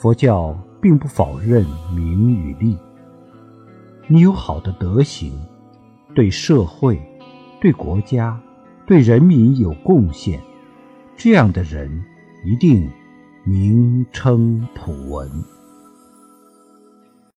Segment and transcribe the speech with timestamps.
[0.00, 1.62] 佛教并不否认
[1.94, 2.74] 名与利。
[4.06, 5.30] 你有好的德行，
[6.14, 6.98] 对社会、
[7.60, 8.40] 对国家、
[8.86, 10.40] 对人民有贡献，
[11.18, 12.02] 这样的人
[12.46, 12.90] 一定
[13.44, 15.30] 名称普闻。